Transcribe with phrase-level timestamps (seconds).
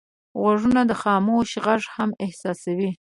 [0.39, 2.91] غوږونه د خاموش غږ هم احساسوي